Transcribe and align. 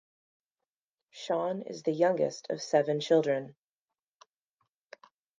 Seann 1.13 1.61
is 1.69 1.83
the 1.83 1.91
youngest 1.91 2.47
of 2.49 2.59
seven 2.59 2.99
children. 3.01 3.55